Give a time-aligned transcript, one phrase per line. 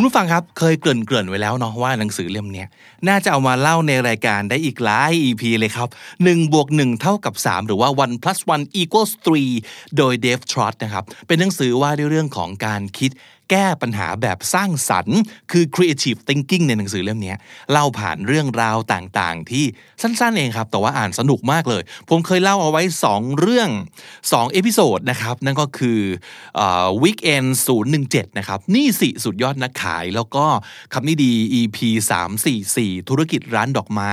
[0.00, 2.64] คุณผู้ฟังครับเคยเกริ่นเกริ่นไว้แล้วเนาะว่าหนังสือเล่มนี้
[3.08, 5.88] น่าจะเอามาเล่าในรายการได้อีกหลาย EP เลยครับ
[6.20, 9.10] 1บวก1เท่ากับ 3 หรือว่า1 plus 1 equals
[9.54, 13.10] 3 โดย Dave Trott นะครับเป็นหนังสือว่าด้วยเรื่องของการคิด
[13.50, 15.18] แก้ปัญหาแบบสร้างสรรค์
[15.50, 17.34] คือ creative thinking ในหนังสือเล่มนี้
[17.72, 19.64] เล่าผ่านเรื่องราวต่างๆ ที่
[20.02, 22.82] สั้นๆเองครับ แต่ว่าอ่านสนุกมากเลย ผมเคยเล่าเอาไว้
[23.12, 23.70] 2 เรื่อง
[24.16, 26.00] 2 episode นะครับ นั่นก็คือ
[27.02, 27.48] weekend
[27.94, 30.44] 017 นะครับ นี่สิสุดยอดนักขาย แล้วก็
[30.92, 31.78] คำนี้ดี EP
[32.44, 34.12] 344 ธุรกิจร้านดอกไม้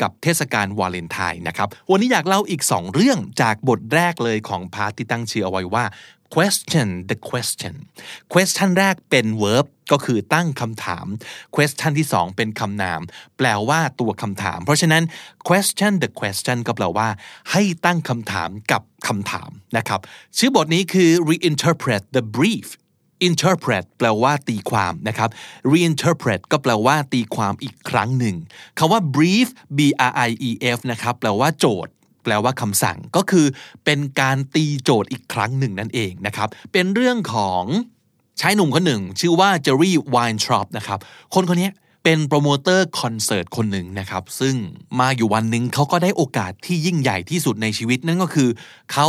[0.00, 5.84] กับเทศกาลวาเลนไทน์นะครับ วันนี้อยากเล่าอีก 2 เรื่องจากบทแรกเลยของพาร์ทที่ตั้งชื่อเอาไว้ว่า
[6.34, 7.74] question the question
[8.32, 11.06] question แรกเป็น verb ก็คือตั้งคำถาม
[11.56, 13.00] question ที่2เป็นคำนาม
[13.36, 15.02] แปลว่าตัวคำถาม เพราะฉะนั้น
[15.48, 17.08] question the question ก็แปลว่า
[17.52, 20.00] ให้ตั้งคำถามกับคำถามนะครับ
[20.38, 22.68] ชื่อบทนี้คือ reinterpret the brief
[23.28, 25.30] interpret แปลว่าตีความนะครับ
[25.72, 28.36] reinterpret ก็แปลว่าตีความอีกครั้งหนึ่ง
[28.78, 29.80] คำว่า brief b
[30.10, 31.92] r i e f นะครับแปลว่าโจทย์
[32.26, 33.46] แปลว่าคำสั่งก็คือ
[33.84, 37.62] เป็นการตีโจทย์อีกครั้งหนึ่งนั่นเองนะครับ เป็นเรื่องของ
[38.40, 40.98] ชายหนุ่มคนหนึ่ง ชื่อว่า Jerry Weintraub นะครับ
[41.34, 41.70] คนคนนี้
[42.04, 44.54] เป็นโปรโมเตอร์คอนเสิร์ตคนหนึ่งนะครับ ซึ่ง
[45.00, 48.48] มาอยู่วันหนึ่งเขาก็ได้โอกาสที่ยิ่งใหญ่ที่สุดในชีวิตนั่นก็คือ
[48.92, 49.08] เขา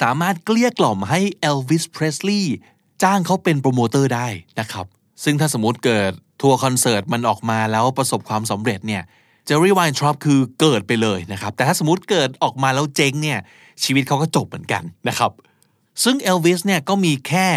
[0.00, 2.56] สามารถเกลี้ยกล่อมให้ Elvis Presley
[3.02, 4.28] จ้างเขาเป็นโปรโมเตอร์ได้
[4.60, 4.86] นะครับ
[5.24, 9.02] ซึ่งถ้าสมมติเกิดทัวร์คอนเสิร์ตมันออกมาแล้วประสบความสำเร็จเนี่ย
[9.48, 13.38] Jerry Weintraub คือเกิดไปเลยนะครับ แต่ถ้าสมมติเกิดออกมาแล้วเจ๊งเนี่ย
[13.84, 15.32] ชีวิตเขาก็จบเหมือนกันนะครับ
[16.04, 17.48] ซึ่งเอลวิสเนี่ยก็มีแค่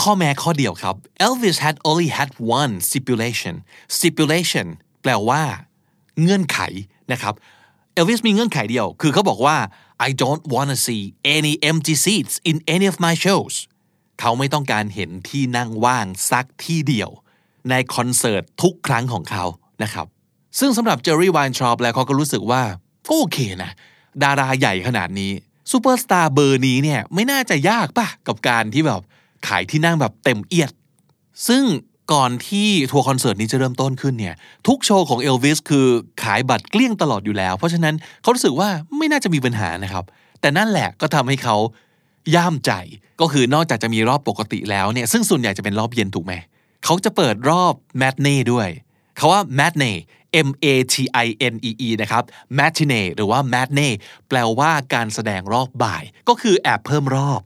[0.00, 0.96] ข้อแม้ข้อเดียวครับ
[1.26, 3.54] Elvis had only had one stipulation
[3.96, 4.66] stipulation
[5.02, 5.42] แปลว่า
[6.20, 6.58] เงื่อนไข
[7.12, 7.34] นะครับ
[7.94, 9.56] เอลวิสมีเงื่อนไขเดียว คือเขาบอกว่า
[10.08, 11.02] I don't wanna see
[11.36, 13.54] any empty seats in any of my shows
[14.20, 17.10] เขาไม่ต้องการเห็นที่นั่งว่างสักที่เดียว
[17.70, 19.44] ในคอนเสิร์ตทุกครั้งของเขา
[19.82, 20.06] นะครับ
[20.58, 22.62] ซึ่งสำหรับ Jerry Weintraub แล้วเขาก็รู้สึกว่า
[23.08, 23.70] ก็โอเคนะ
[24.22, 25.32] ดาราใหญ่ขนาดนี้
[25.70, 29.00] ซูเปอร์สตาร์เบอร์นี้เนี่ยไม่น่าจะยากป่ะ กับการที่แบบ
[29.48, 30.72] ขายที่นั่งแบบเต็มเอี้ยด
[31.48, 31.64] ซึ่ง
[32.12, 34.34] ก่อนที่ทัวร์คอนเสิร์ตนี้จะเริ่มต้นขึ้นเนี่ย
[34.66, 35.86] ทุกโชว์ของเอลวิสคือ
[36.22, 40.04] ขายบัตรเกลี้ยงตลอดอยู่แล้ว เพราะฉะนั้นเขารู้สึกว่าไม่น่าจะมีปัญหานะครับ
[40.40, 41.56] แต่นั่นแหละก็ทำให้เขา
[42.34, 42.72] ย่ามใจ
[43.20, 46.32] ก็คือนอกจากจะมีรอบปกติแล้วเนี่ยซึ่งส่วนใหญ่จะเป็นรอบเย็นถูกไหม
[46.84, 48.68] เขาจะเปิดรอบ matinee ด้วย
[49.16, 49.98] คำว่า matinee
[50.46, 50.94] M A T
[51.24, 52.22] I N E E นะครับ
[52.58, 53.94] matinee หรือว่า matinee
[54.28, 57.40] แปลว่าการแสดงรอบบ่าย ก็คือแอบเพิ่มรอบ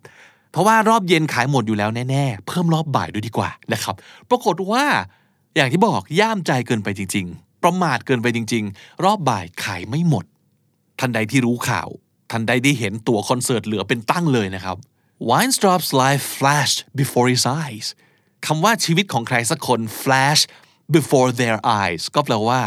[0.53, 3.95] เพราะว่ารอบเย็นขายหมดอยู่แล้วแน่ๆ เพิ่มรอบบ่ายด้วยดีกว่านะครับ
[4.31, 4.85] ปรากฏว่า
[5.57, 10.25] อย่างที่บอกย่ามใจเกินไปจริง ๆ ประมาทเกินไปจริง ๆ รอบบ่ายขายไม่หมด
[11.01, 11.89] ทันใดที่รู้ข่าว
[12.33, 14.77] ทันใดได้เห็นตั๋วคอนเสิร์ตเหลือเป็นตั้งเลยนะครับ
[15.29, 17.87] Weinstrop's life flashed before his eyes
[18.47, 20.43] คำว่าชีวิตของใครสักคน flash
[20.95, 22.61] before their eyes ก็แปลว่า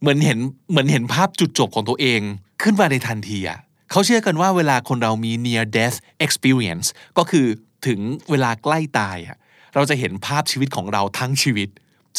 [0.00, 0.38] เหมือนเห็น
[0.70, 2.20] เหมือนเห็นภาพจุดจบของตัวเอง
[2.62, 3.58] ขึ้นมาในทันทีอะ
[3.90, 6.86] เขาเชื่อกันว่าเวลาคนเรามี near death experience
[7.18, 7.46] ก็คือ
[7.86, 9.36] ถึงเวลาใกล้ตายอะ
[9.74, 11.68] เราจะเห็นภาพชีวิตของเราทั้งชีวิต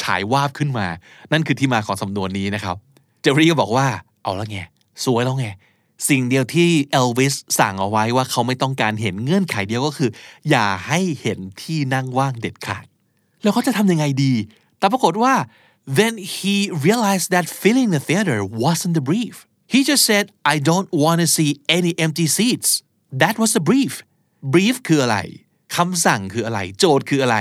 [0.02, 0.88] ฉายวาบขึ้นมา
[1.32, 2.76] นั่นคือที่มาของสำนวนนี้นะครับ
[3.22, 3.88] เจอรี่ก็บอกว่า
[4.24, 4.60] เอาละไง
[5.06, 5.48] สวยแล้วไง
[6.10, 10.10] สิ่งเดียวที่เอลวิสสั่งเอาไว้ว่าเขาไม่ต้องการเห็นเงื่อนไขเดียวก็คือ
[10.50, 12.86] อย่าให้เห็นที่นั่งว่างเด็ดขาด
[13.42, 14.34] แล้วเขาจะทำยังไงดี
[14.86, 15.36] แต่ปรากฏว่า
[16.00, 16.56] then he
[16.88, 19.36] realized that filling the theater wasn't the brief
[19.74, 22.70] he just said I don't want to see any empty seats
[23.22, 23.94] that was the brief
[24.54, 25.18] brief คืออะไร
[25.76, 27.38] คำสั่งคืออะไร โจทย์คืออะไร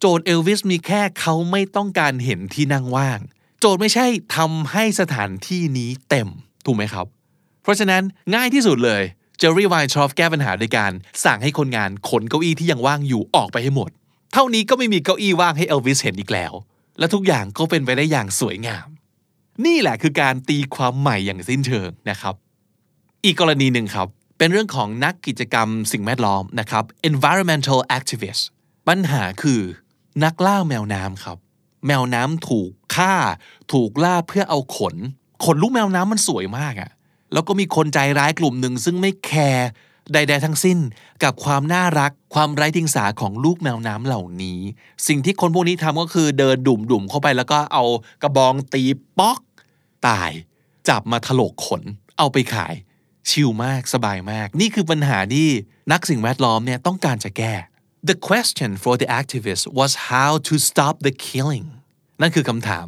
[0.00, 3.20] โจทย์เอลวิสมีแค่เขาไม่ต้องการเห็นที่นั่งว่าง
[3.60, 6.28] โจทย์ไม่ใช่ทำให้สถานที่นี้เต็ม
[6.66, 7.06] ถูกไหมครับ
[7.62, 8.02] เพราะฉะนั้น
[8.34, 9.02] ง่ายที่สุดเลย
[9.38, 10.92] เจอรี่ไวน์ทรอฟแก้ปัญหาด้วยการ
[11.24, 13.90] สั่งให้คนงานขนเก้าอี้ที่ยังว่างอยู่ออกไปให้หมด
[14.32, 16.52] เท่านี้ก็ไม่มีเก้าอี้ว่างให้เอลวิสเห็นอีกแล้ว
[16.98, 18.86] และทุกอย่างก็เป็นไปได้อย่างสวยงาม
[19.66, 22.34] นี่แหละคือการตีความใหม่อย่างสิ้นเชิงนะครับ
[23.24, 24.08] อีกกรณีหนึ่งครับ
[24.38, 28.42] เป็นเรื่องของนักกิจกรรมสิ่งแวดล้อมนะครับ environmental activist
[28.88, 29.60] ปัญหาคือ
[30.24, 31.36] นักล่าแมวน้ำครับ
[31.86, 33.14] แมวน้ำถูกฆ่า
[33.72, 34.94] ถูกล่าเพื่อเอาขน
[35.44, 36.90] ขนลูกแมวน้ำมันสวยมากอะ
[37.32, 39.68] แล้วก็มีคนใจร้ายกลุ่มหนึ่งซึ่งไม่แคร์
[40.12, 40.78] ใด ๆ ทั้งสิ้น
[41.22, 44.60] กับความน่ารักความไร้ทิงสาของลูกแมวน้ำเหล่านี้
[45.06, 47.84] สิ่งที่คนพวกนี้ทำก็คือเดินดุ่มๆเข้าไปแล้วก็เอา
[48.22, 48.82] กระบองตี
[49.18, 49.38] ป๊อก
[50.06, 50.30] ตาย
[50.88, 51.82] จับมาถลกขน
[52.18, 52.74] เอาไปขาย
[53.30, 55.48] ชิลมากสบายมาก นี่คือปัญหาที่
[55.92, 57.54] นักสิ่งแวดล้อมเนี่ยต้องการจะแก้
[58.08, 61.66] The question for the activists was how to stop the killing
[62.20, 62.86] นั่นคือคำถาม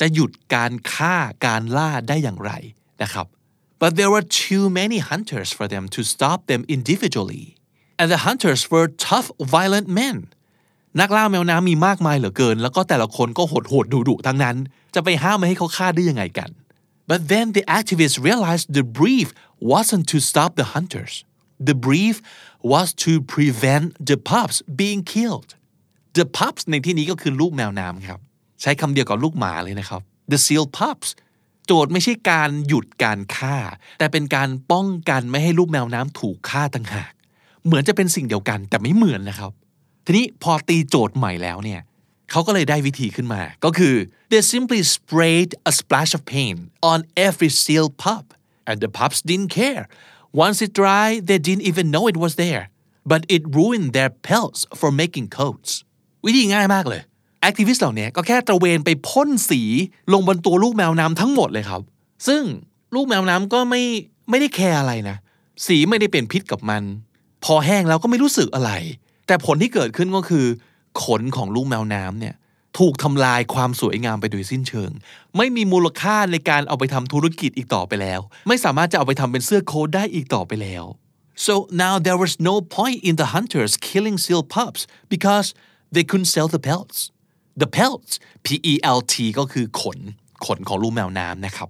[0.00, 2.52] จะหยุดการฆ่าการล่าได้อย่างไร
[3.02, 3.26] นะครับ
[3.84, 7.46] but there were too many hunters for them to stop them individually
[7.98, 10.16] and the hunters were tough violent men
[11.00, 14.56] นักล่าแมวน้ำมีมากมายเหลือเกิน แล้วก็แต่ละคนก็โหดโหดดุดุทั้งนั้น
[14.94, 16.50] จะไปห้ามไม่ให้เขาฆ่าได้ยังไงกัน
[17.10, 19.28] but then the activists realized the brief
[19.72, 21.14] wasn't to stop the hunters
[21.68, 22.16] the brief
[22.72, 25.50] was to prevent the pups being killed
[26.18, 28.20] the pups ในที่นี้ก็คือลูกแมวน้ำครับ
[28.62, 30.00] ใช้คำเดียวกับลูกหมาเลยนะครับ
[30.32, 31.08] the seal pups
[31.66, 33.56] โจทย์ไม่ใช่การหยุดการฆ่า
[33.98, 37.12] แต่เป็นการป้องกันไม่ให้ลูกแมวน้ำถูกฆ่าต่างหาก
[37.64, 39.50] เหมือนจะเป็นสิ่งเดียวกันแต่ไม่เหมือนนะครับ
[40.04, 41.80] ทีนี้พอตีโจทย์ใหม่แล้วเนี่ย
[42.30, 43.94] เขาก็เลยได้วิธีขึ้นมา ก็คือ
[44.30, 48.24] they simply sprayed a splash of paint on every seal pup
[48.68, 49.84] and the pups didn't care
[50.44, 52.64] once it dried they didn't even know it was there
[53.10, 55.70] but it ruined their pelts for making coats
[56.26, 57.02] วิธีง่ายมากเลย
[57.44, 59.60] activist เหล่านี้ก็แค่ตระเวนไปพ่นสี
[60.12, 61.82] ลงบนตัวลูกแมวน้ำทั้งหมดเลยครับ
[62.26, 62.42] ซึ่ง
[62.94, 63.82] ลูกแมวน้ำก็ไม่
[64.30, 65.16] ไม่ได้แคร์อะไรนะ
[65.66, 66.82] สีไม่ได้เป็นพิษกับมัน
[67.44, 68.72] พอแห้งแล้วก็ไม่รู้สึกอะไร
[69.26, 70.46] แต่ผลที่เกิดขึ้นก็คือ
[71.02, 72.34] ขนของลูกแมวน้ำเนี่ย
[72.78, 74.90] ถูกทำลายความสวยงามไปโดยสิ้นเชิง
[75.36, 80.84] ไม่มีมูลค่าในการเอาไปทำธุรกิจอีกต่อไปแล้ว ไม่สามารถจะเอาไปทำเป็นเสื้อโค้ทได้อีกต่อไปแล้ว
[81.46, 81.54] so
[81.84, 84.80] now there was no point in the hunters killing seal pups
[85.12, 85.46] because
[85.94, 86.98] they couldn't sell the pelts
[87.60, 88.12] the pelts
[88.44, 89.98] P E L T ก็คือขน
[90.46, 91.68] ขนของลูกแมวน้ำนะครับ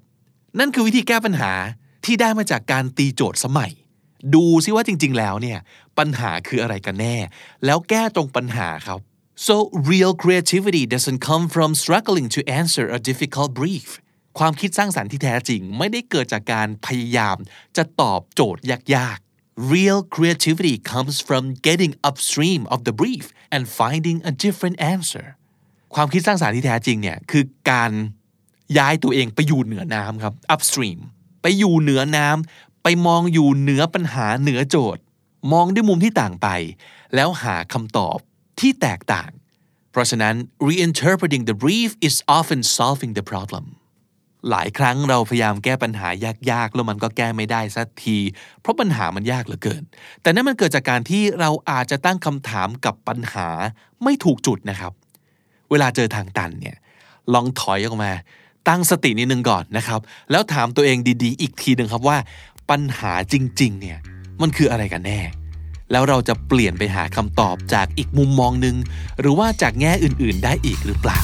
[0.59, 1.53] นั่นคือวิธีแก้ปัญหา
[2.05, 3.73] ที่ได้มาจากการตีโจทย์สมัย
[4.35, 5.59] ดูซิว่าจริง ๆ แล้วเนี่ย
[5.99, 7.17] ปัญหาคืออะไรกันแน่
[7.65, 9.01] แล้วแก้ตรงปัญหาครับ
[9.47, 9.57] so
[9.91, 13.89] real creativity doesn't come from struggling to answer a difficult brief
[14.39, 17.37] ความคิดสร้างสรรค์ที่แท้จริง ไม่ได้เกิดจากการพยายาม
[17.77, 18.63] จะตอบโจทย์
[18.95, 25.27] ยากๆ real creativity comes from getting upstream of the brief and finding a different answer
[25.94, 27.91] ความคิดสร้างสรรค์ที่แท้จริงเนี่ยคือการ
[28.79, 30.99] ย้ายตัวเองไปอยู่เหนือน้ำครับ upstream
[31.43, 35.02] ไปอยู่เหนือน้ำไปมองอยู่เหนือปัญหาเหนือโจทย์
[35.52, 36.49] มองด้วยมุมที่ต่างไป
[37.14, 38.19] แล้วหาคำตอบ
[38.61, 39.31] ที่แตกต่าง
[39.91, 40.35] เพราะฉะนั้น
[40.69, 43.64] reinterpreting the brief is often solving the problem
[44.50, 46.08] หลายครั้งเราพยายามแก้ปัญหา
[46.50, 48.19] ยากๆ แล้วมันก็แก้ไม่ได้สักที
[48.61, 49.82] เพราะปัญหามันยากเหลือเกิน
[50.23, 53.49] แต่นั่นมันเกิดจากการที่เราอาจจะตั้งคำถามกับปัญหา
[54.02, 54.93] ไม่ถูกจุดนะครับ
[55.70, 56.76] เวลาเจอทางตันเนี่ย
[57.34, 58.12] ลองถอยออกมา
[58.69, 60.00] ตั้งสตินิดนึงก่อนนะครับ
[60.31, 62.19] แล้วถามตัวเองดีๆ อีกทีหนึ่งครับว่า
[62.70, 63.99] ปัญหาจริงๆเนี่ย
[64.40, 65.20] มันคืออะไรกันแน่
[65.93, 68.76] แล้วเราจะเปลี่ยนไปหาคำตอบจากอีกมุมมองหนึ่ง
[69.20, 71.19] หรือว่าจากแง่อื่นๆ ได้อีกหรือเปล่า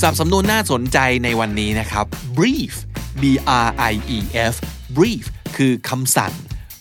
[0.00, 2.06] สับสำนวนน่าสนใจในวันนี้นะครับ
[2.38, 2.74] brief
[3.20, 3.24] b
[3.66, 4.18] r i e
[4.52, 4.54] f
[4.96, 5.24] brief
[5.56, 6.32] คือคำสั่ง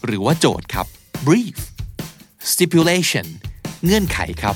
[0.05, 0.87] หรือว่าโจทย์ครับ
[1.27, 1.57] brief
[2.51, 3.27] stipulation
[3.83, 4.55] เงื่อนไขครับ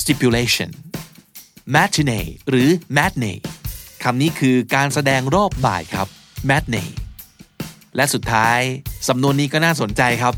[0.00, 0.70] stipulation
[1.74, 3.38] matinee หรือ matinee
[4.02, 6.08] คำนี้คือการแสดงรอบบ่ายครับ
[6.50, 6.90] matinee
[7.96, 8.60] และสุดท้าย
[9.08, 10.34] สำนวนนี้ก็น่าสนใจครับ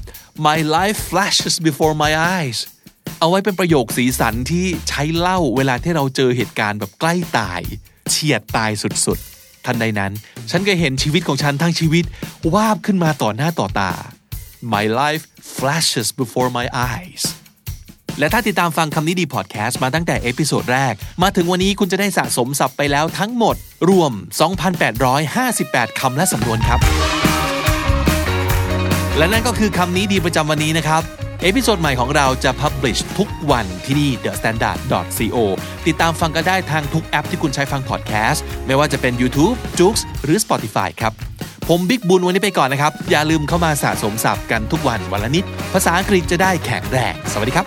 [0.46, 2.58] my life flashes before my eyes
[3.20, 7.60] เอาไว้เป็นประโยคสีสันที่ใช้เล่าเวลาที่เราเจอเหตุการณ์แบบใกล้ตาย
[8.10, 10.12] เฉียดตายสุดๆ ทันใดนั้น
[10.50, 12.04] ฉันก็เห็นชีวิตของฉันทั้งชีวิต
[12.54, 13.92] วาบขึ้นมาต่อหน้าต่อตา
[14.74, 15.24] my life
[15.56, 17.22] flashes before my eyes
[18.18, 23.56] และถ้าติดตามฟังคำนี้ดีพอดแคสต์มาตั้งแต่ episode แรก มาถึงวันนี้คุณจะได้สะสมศัพท์ไปแล้วทั้งหมด
[23.88, 24.12] รวม
[25.20, 26.80] 2,858 คำและสำนวนครับ
[29.18, 31.02] และนั่นก็คือคำนี้ดีประจำวันนี้นะครับ
[31.42, 34.78] episode ใหม่ของเราจะ publish ทุกวันที่นี่ The Standard
[35.16, 35.38] co
[35.86, 39.94] ติดตามฟังกันได้ทางทุกแอปที่คุณใช้ฟังพอดแคสต์ไม่ว่าจะเป็น YouTube, j o o x
[40.24, 41.12] หรือ Spotify ครับ
[41.68, 47.66] ผมบิ๊กบุญวันนี้ไปก่อนนะครับ อย่าลืมเข้ามาสะสมศัพท์กันทุกวันวันละนิด ภาษาอังกฤษจะได้แข็งแรง สวัสดีครับ